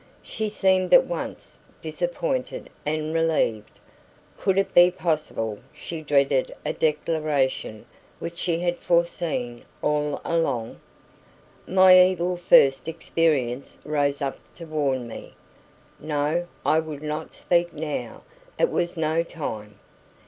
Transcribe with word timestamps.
She 0.23 0.49
seemed 0.49 0.95
at 0.95 1.05
once 1.05 1.59
disappointed 1.79 2.71
and 2.87 3.13
relieved. 3.13 3.79
Could 4.35 4.57
it 4.57 4.73
be 4.73 4.89
possible 4.89 5.59
she 5.71 6.01
dreaded 6.01 6.51
a 6.65 6.73
declaration 6.73 7.85
which 8.17 8.39
she 8.39 8.57
had 8.61 8.77
foreseen 8.77 9.59
all 9.83 10.19
along? 10.25 10.79
My 11.67 11.99
evil 12.01 12.35
first 12.35 12.87
experience 12.87 13.77
rose 13.85 14.23
up 14.23 14.39
to 14.55 14.65
warn 14.65 15.07
me. 15.07 15.35
No, 15.99 16.47
I 16.65 16.79
would 16.79 17.03
not 17.03 17.35
speak 17.35 17.71
now; 17.71 18.23
it 18.57 18.71
was 18.71 18.97
no 18.97 19.21
time. 19.21 19.77